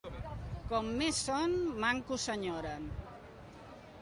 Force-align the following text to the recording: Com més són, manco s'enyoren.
Com 0.71 0.89
més 1.01 1.19
són, 1.27 1.53
manco 1.85 2.19
s'enyoren. 2.25 2.89